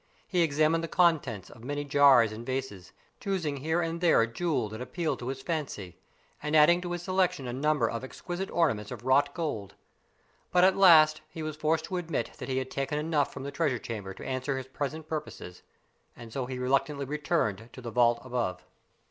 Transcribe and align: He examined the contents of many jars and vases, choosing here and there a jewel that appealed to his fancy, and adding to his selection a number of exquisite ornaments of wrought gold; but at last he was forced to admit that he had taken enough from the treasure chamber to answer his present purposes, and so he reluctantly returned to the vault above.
He 0.27 0.41
examined 0.41 0.83
the 0.83 0.87
contents 0.87 1.51
of 1.51 1.63
many 1.63 1.83
jars 1.83 2.31
and 2.31 2.43
vases, 2.43 2.91
choosing 3.19 3.57
here 3.57 3.83
and 3.83 4.01
there 4.01 4.19
a 4.23 4.25
jewel 4.25 4.67
that 4.69 4.81
appealed 4.81 5.19
to 5.19 5.27
his 5.27 5.43
fancy, 5.43 5.95
and 6.41 6.55
adding 6.55 6.81
to 6.81 6.93
his 6.93 7.03
selection 7.03 7.47
a 7.47 7.53
number 7.53 7.87
of 7.87 8.03
exquisite 8.03 8.49
ornaments 8.49 8.89
of 8.89 9.05
wrought 9.05 9.35
gold; 9.35 9.75
but 10.51 10.63
at 10.63 10.75
last 10.75 11.21
he 11.29 11.43
was 11.43 11.55
forced 11.55 11.85
to 11.85 11.97
admit 11.97 12.31
that 12.39 12.49
he 12.49 12.57
had 12.57 12.71
taken 12.71 12.97
enough 12.97 13.31
from 13.31 13.43
the 13.43 13.51
treasure 13.51 13.77
chamber 13.77 14.11
to 14.15 14.25
answer 14.25 14.57
his 14.57 14.65
present 14.65 15.07
purposes, 15.07 15.61
and 16.15 16.33
so 16.33 16.47
he 16.47 16.57
reluctantly 16.57 17.05
returned 17.05 17.69
to 17.71 17.79
the 17.79 17.91
vault 17.91 18.17
above. 18.23 18.65